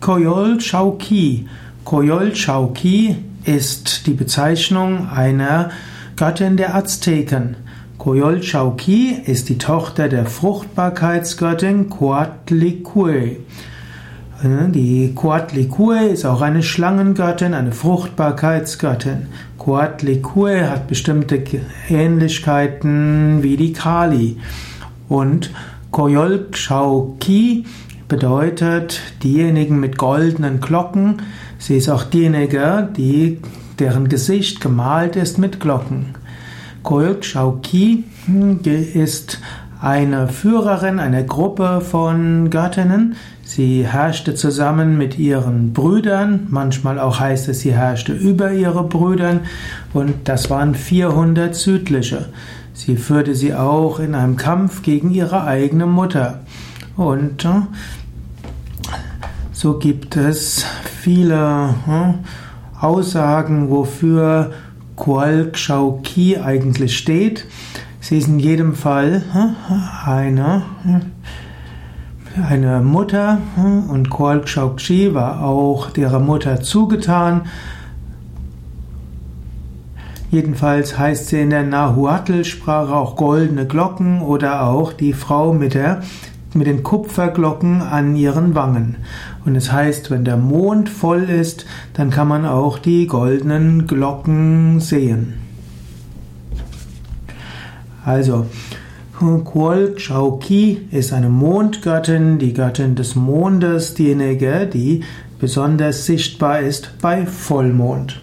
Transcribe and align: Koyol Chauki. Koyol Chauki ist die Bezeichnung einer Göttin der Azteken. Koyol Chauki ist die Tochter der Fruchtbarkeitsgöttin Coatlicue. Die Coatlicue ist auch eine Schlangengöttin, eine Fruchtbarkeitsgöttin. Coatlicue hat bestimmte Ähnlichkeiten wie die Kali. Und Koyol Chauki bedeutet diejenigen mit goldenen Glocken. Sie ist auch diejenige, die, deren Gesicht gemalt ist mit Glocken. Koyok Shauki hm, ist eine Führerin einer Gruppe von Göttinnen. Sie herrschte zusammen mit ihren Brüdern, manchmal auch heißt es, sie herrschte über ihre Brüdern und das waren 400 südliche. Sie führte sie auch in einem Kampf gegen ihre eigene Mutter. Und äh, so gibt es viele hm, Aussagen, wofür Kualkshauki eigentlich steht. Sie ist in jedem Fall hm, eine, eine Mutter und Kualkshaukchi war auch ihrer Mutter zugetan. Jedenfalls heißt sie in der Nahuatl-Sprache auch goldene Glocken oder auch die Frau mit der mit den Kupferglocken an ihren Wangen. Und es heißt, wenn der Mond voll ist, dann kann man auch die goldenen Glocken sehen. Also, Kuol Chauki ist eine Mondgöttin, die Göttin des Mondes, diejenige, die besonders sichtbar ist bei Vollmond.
Koyol 0.00 0.58
Chauki. 0.60 1.48
Koyol 1.84 2.32
Chauki 2.32 3.16
ist 3.44 4.06
die 4.06 4.12
Bezeichnung 4.12 5.08
einer 5.08 5.70
Göttin 6.16 6.56
der 6.56 6.76
Azteken. 6.76 7.56
Koyol 7.98 8.40
Chauki 8.40 9.16
ist 9.26 9.48
die 9.48 9.58
Tochter 9.58 10.08
der 10.08 10.26
Fruchtbarkeitsgöttin 10.26 11.90
Coatlicue. 11.90 13.38
Die 14.42 15.12
Coatlicue 15.16 16.06
ist 16.10 16.24
auch 16.24 16.42
eine 16.42 16.62
Schlangengöttin, 16.62 17.52
eine 17.52 17.72
Fruchtbarkeitsgöttin. 17.72 19.26
Coatlicue 19.58 20.70
hat 20.70 20.86
bestimmte 20.86 21.42
Ähnlichkeiten 21.88 23.42
wie 23.42 23.56
die 23.56 23.72
Kali. 23.72 24.36
Und 25.08 25.50
Koyol 25.90 26.46
Chauki 26.52 27.64
bedeutet 28.08 29.00
diejenigen 29.22 29.78
mit 29.78 29.98
goldenen 29.98 30.60
Glocken. 30.60 31.22
Sie 31.58 31.76
ist 31.76 31.88
auch 31.88 32.04
diejenige, 32.04 32.88
die, 32.96 33.38
deren 33.78 34.08
Gesicht 34.08 34.60
gemalt 34.60 35.14
ist 35.14 35.38
mit 35.38 35.60
Glocken. 35.60 36.14
Koyok 36.82 37.24
Shauki 37.24 38.04
hm, 38.26 38.60
ist 38.64 39.40
eine 39.80 40.28
Führerin 40.28 40.98
einer 40.98 41.22
Gruppe 41.22 41.80
von 41.82 42.50
Göttinnen. 42.50 43.16
Sie 43.44 43.86
herrschte 43.86 44.34
zusammen 44.34 44.98
mit 44.98 45.18
ihren 45.18 45.72
Brüdern, 45.72 46.46
manchmal 46.50 46.98
auch 46.98 47.20
heißt 47.20 47.48
es, 47.48 47.60
sie 47.60 47.72
herrschte 47.72 48.12
über 48.12 48.52
ihre 48.52 48.84
Brüdern 48.84 49.40
und 49.94 50.28
das 50.28 50.50
waren 50.50 50.74
400 50.74 51.54
südliche. 51.54 52.26
Sie 52.74 52.96
führte 52.96 53.34
sie 53.34 53.54
auch 53.54 54.00
in 54.00 54.14
einem 54.14 54.36
Kampf 54.36 54.82
gegen 54.82 55.10
ihre 55.10 55.44
eigene 55.44 55.86
Mutter. 55.86 56.40
Und 56.98 57.44
äh, 57.44 57.60
so 59.52 59.78
gibt 59.78 60.16
es 60.16 60.64
viele 60.84 61.74
hm, 61.86 62.14
Aussagen, 62.78 63.70
wofür 63.70 64.50
Kualkshauki 64.96 66.38
eigentlich 66.38 66.98
steht. 66.98 67.46
Sie 68.00 68.18
ist 68.18 68.26
in 68.26 68.40
jedem 68.40 68.74
Fall 68.74 69.22
hm, 69.32 69.54
eine, 70.06 70.62
eine 72.48 72.80
Mutter 72.80 73.38
und 73.56 74.10
Kualkshaukchi 74.10 75.14
war 75.14 75.44
auch 75.44 75.96
ihrer 75.96 76.18
Mutter 76.18 76.62
zugetan. 76.62 77.42
Jedenfalls 80.32 80.98
heißt 80.98 81.28
sie 81.28 81.42
in 81.42 81.50
der 81.50 81.62
Nahuatl-Sprache 81.62 82.92
auch 82.92 83.14
goldene 83.14 83.68
Glocken 83.68 84.20
oder 84.20 84.66
auch 84.66 84.92
die 84.92 85.12
Frau 85.12 85.52
mit 85.52 85.74
der 85.74 86.02
mit 86.54 86.66
den 86.66 86.82
Kupferglocken 86.82 87.82
an 87.82 88.16
ihren 88.16 88.54
Wangen. 88.54 88.96
Und 89.44 89.56
es 89.56 89.72
heißt, 89.72 90.10
wenn 90.10 90.24
der 90.24 90.36
Mond 90.36 90.88
voll 90.88 91.24
ist, 91.24 91.66
dann 91.94 92.10
kann 92.10 92.28
man 92.28 92.46
auch 92.46 92.78
die 92.78 93.06
goldenen 93.06 93.86
Glocken 93.86 94.80
sehen. 94.80 95.34
Also, 98.04 98.46
Kuol 99.18 99.96
Chauki 99.96 100.88
ist 100.90 101.12
eine 101.12 101.28
Mondgöttin, 101.28 102.38
die 102.38 102.54
Göttin 102.54 102.94
des 102.94 103.16
Mondes, 103.16 103.94
diejenige, 103.94 104.66
die 104.72 105.02
besonders 105.38 106.06
sichtbar 106.06 106.60
ist 106.60 106.92
bei 107.00 107.26
Vollmond. 107.26 108.22